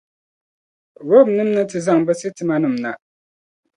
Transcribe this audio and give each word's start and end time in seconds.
Romnim’ 1.07 1.49
ni 1.55 1.63
ti 1.69 1.77
zaŋ 1.85 1.99
bɛ 2.05 2.13
sitimanim’ 2.19 2.75
na. 2.83 2.91